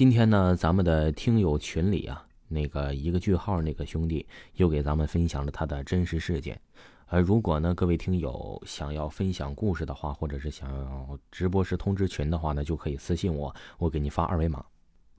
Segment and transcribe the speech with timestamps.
[0.00, 6.58] 今天呢，咱们的听友群里啊，那个一个句号那个兄弟又给咱们分享了他的真实事件。
[7.08, 14.64] 呃，如果呢各位听友想要分享故事的话，或者是想要直播时通知群的话呢，就可以私信我，我给你发二维码。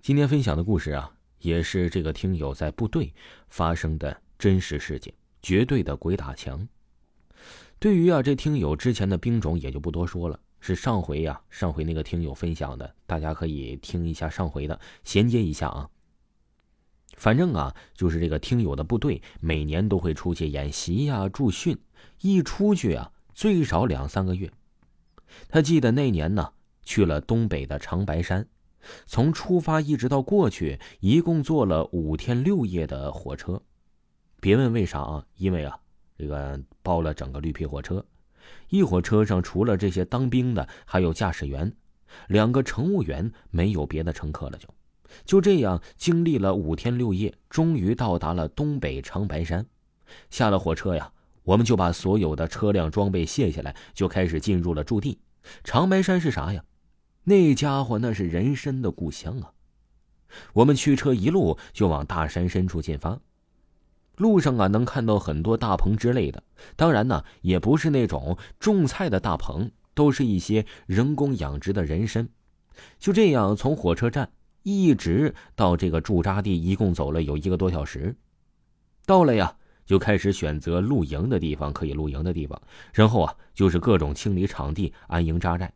[0.02, 3.13] 今天分享的故事啊，也是这个听友在部队
[3.49, 5.13] 发生的真实事件，
[5.43, 6.67] 绝对的鬼打墙。
[7.77, 10.39] 对于啊这听友之前的兵种也就不多说了。
[10.62, 15.89] 是上回呀，上回那个听友分享的，大家可以听一下上回的，衔接一下啊。
[17.17, 21.77] 反正啊，就是这个听友的部队每年都会出去演习呀、驻训，
[22.22, 24.52] 一出去啊，最少两三个月。
[25.50, 26.53] 他记得那年呢，
[26.84, 28.48] 去了东北的长白山，
[29.08, 33.62] 从出发一直到过去，一共坐了五天六夜的火车。
[34.39, 35.80] 别问为啥啊，因为啊，
[36.17, 38.05] 这个包了整个绿皮火车。
[38.70, 41.73] 一火车上除了这些当兵的，还有驾驶员，
[42.27, 44.58] 两个乘务员，没有别的乘客了。
[44.58, 44.67] 就，
[45.26, 49.66] 就这样经历了五天六夜，终于到达了东北长白山。
[50.30, 51.12] 下了火车呀，
[51.44, 55.19] 我们就把所有的车辆装备卸下来，就开始进入了驻地。
[55.64, 56.64] 长白山是啥呀？
[57.23, 59.52] 那家伙那是人参的故乡啊！
[60.53, 63.19] 我们驱车一路就往大山深处进发。
[64.17, 66.44] 路上啊，能看到很多大棚之类的，
[66.76, 72.30] 当然呢，也不是那种种菜的大棚，都是一些人工养殖的人参。
[73.00, 74.31] 就这样，从火车站
[74.64, 78.16] 一直到这个驻扎地，一共走了有一个多小时。
[79.06, 82.62] 到了呀，就开始选择露营的地方，可以露营的地方。
[82.94, 85.73] 然后啊，就是各种清理场地，安营扎寨。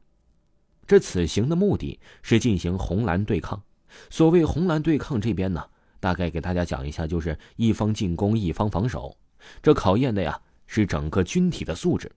[0.85, 3.63] 这此行的目的是进行红蓝对抗。
[4.11, 5.65] 所谓红蓝对抗，这边呢。
[6.05, 9.17] 大概给大家讲一下，就是一方进攻，一方防守，
[9.63, 12.11] 这考验的呀是整个军体的素质。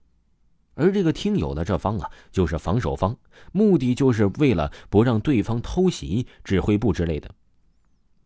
[0.75, 3.17] 而这个听友的这方啊，就是防守方，
[3.51, 7.31] 目的就是为了不让对方偷袭指挥部之类的。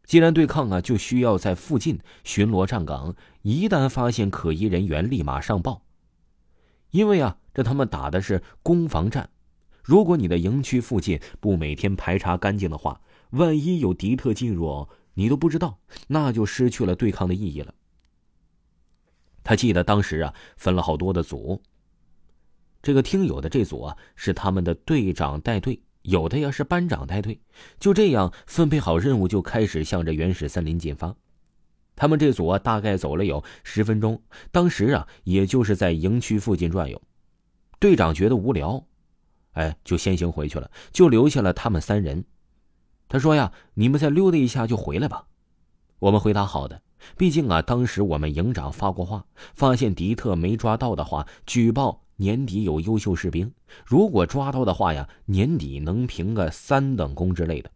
[0.05, 5.83] 既然对抗啊，就需要在附近巡逻站岗，一旦发现可疑人员，立马上报。
[6.91, 9.29] 因为啊，这他们打的是攻防战，
[9.81, 14.89] 如果你的营区附近不每天排查干净的话，万一有敌特进入。
[15.13, 17.73] 你都不知道，那就失去了对抗的意义了。
[19.43, 21.61] 他记得当时啊，分了好多的组。
[22.81, 27.39] 这个听友的这组啊，是他们的队长带队，有的呀是班长带队。
[27.79, 31.15] 就这样分配好任务，就开始向着原始森林进发。
[31.95, 34.21] 他们这组啊，大概走了有十分钟。
[34.51, 37.01] 当时啊，也就是在营区附近转悠。
[37.79, 38.85] 队长觉得无聊，
[39.51, 42.25] 哎，就先行回去了，就留下了他们三人。
[43.13, 45.27] 他说呀：“你们再溜达一下就回来吧。”
[45.99, 46.81] 我们回答：“好的。”
[47.15, 53.49] 毕竟啊，当时我们营长发过话，发现敌特没抓到的话，举报年底有优秀士兵；
[53.85, 57.69] 如果抓到的话呀，年底能评个三等功之类的。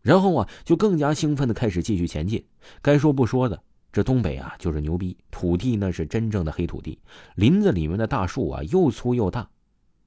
[0.00, 2.46] 然后啊，就更加兴奋的开始继续前进。
[2.80, 7.00] 该说不说的，这东北啊就是牛逼，土地那是真正的黑土地，
[7.34, 9.50] 林子里面的大树啊又粗又大，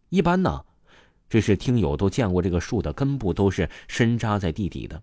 [0.08, 0.64] 一般呢。
[1.30, 5.00] 这是听友都见过，这个树的根部都是深扎在地底的，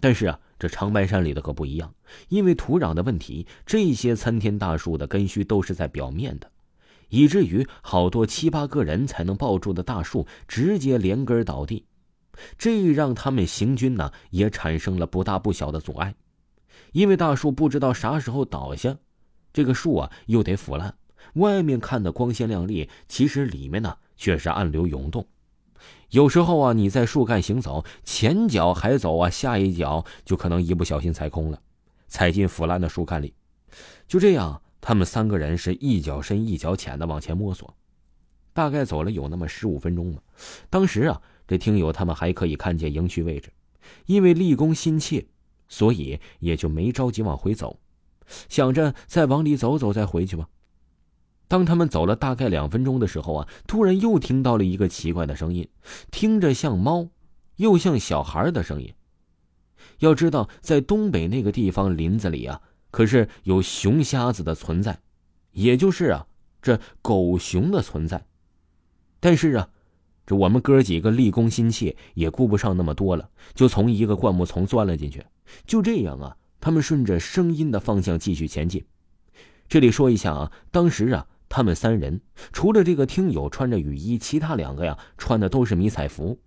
[0.00, 1.94] 但是啊，这长白山里的可不一样，
[2.28, 6.50] 因为土壤的问题，这些参天大树的根须都是在表面的，
[7.08, 11.86] 以至于好多七八个人才能抱住的大树直接连根倒地，
[12.58, 16.14] 这让他们行军呢也产生了不大不小的阻碍，
[16.92, 18.94] 因为大树不知道啥时候倒下，
[19.54, 20.94] 这个树啊又得腐烂，
[21.34, 25.26] 外面看的光鲜亮丽，其实里面呢却是暗流涌动。
[26.10, 31.60] 有时候啊，你在树干行走，前脚还走啊，下一脚就可能一不小心踩空了，
[32.06, 33.32] 踩进腐烂的树干里。
[34.06, 37.74] 就这样，他们三个人是一脚深一脚浅的往前摸索，
[38.52, 40.20] 大概走了有那么十五分钟吧。
[40.68, 43.50] 当时啊，这听友他们还可以看见营区位置，
[44.04, 45.26] 因为立功心切，
[45.68, 47.80] 所以也就没着急往回走，
[48.50, 50.46] 想着再往里走走再回去吧。
[51.52, 55.68] 当他们走了大概两分钟的时候啊，突然又听到了一个奇怪的声音，
[56.10, 57.08] 听着像猫，
[57.56, 58.94] 又像小孩的声音。
[59.98, 64.98] 要知道，在东北那个地方林子里啊，可是有熊瞎子的存在，
[65.50, 66.26] 也就是啊，
[66.62, 68.24] 这狗熊的存在。
[69.20, 69.68] 但是啊，
[70.24, 75.22] 这我们哥几个立功心切，也顾不上那么多了，就从一个灌木丛钻了进去。
[75.66, 78.82] 就这样啊，他们顺着声音的方向继续前进。
[79.68, 81.26] 这里说一下啊，当时啊。
[81.54, 86.38] 他们三人除了这个听友穿着雨衣，其他两个呀穿的都是迷彩服。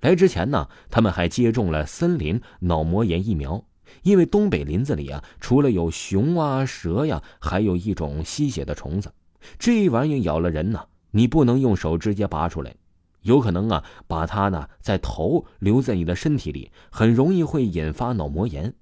[0.00, 3.64] 来之前呢，他们还接种了森林脑膜炎疫苗，
[4.04, 9.12] 因为东北林子里啊，除了有熊啊、蛇呀，还有一种吸血的虫子，
[9.58, 12.76] 这玩意咬了人呢，你不能用手直接拔出来，
[13.22, 18.72] 有可能啊把它呢在头留在你的身体里，很容易会引发脑膜炎。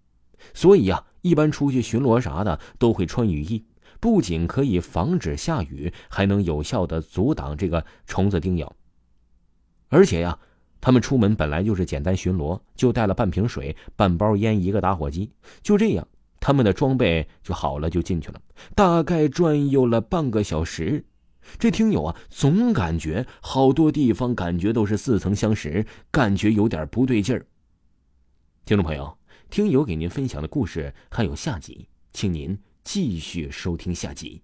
[0.53, 3.65] 所以呀，一般出去巡逻啥的都会穿雨衣，
[4.05, 8.71] 不仅可以防止下雨，还能有效的阻挡这个虫子叮咬。
[9.89, 10.39] 而且呀。
[10.79, 16.07] 他们出门本来就是简单巡逻，就带了半瓶水、半包烟、一个打火机，就这样，
[16.39, 18.39] 他们的装备就好了，就进去了。
[18.75, 21.07] 大概转悠了半个小时，
[21.59, 27.47] 这听友啊，总感觉好多地方感觉都是似曾相识，感觉有点不对劲儿。
[28.67, 29.17] 听众朋友，
[29.49, 34.43] 听友给您分享的故事还有下集，请您继续收听下集。